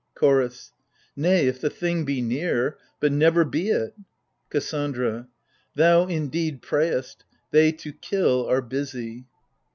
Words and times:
CHORDS. 0.17 0.73
Nay, 1.15 1.45
if 1.45 1.61
the 1.61 1.69
thing 1.69 2.05
be 2.05 2.23
near: 2.23 2.79
but 2.99 3.11
never 3.11 3.45
be 3.45 3.69
it! 3.69 3.93
KASSANDRA. 4.49 5.27
Thou, 5.75 6.07
indeed, 6.07 6.63
prayest: 6.63 7.23
they 7.51 7.71
to 7.73 7.91
kill 7.93 8.47
are 8.49 8.63
busy 8.63 9.27